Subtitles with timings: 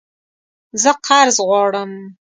[0.81, 1.91] زه قرض غواړم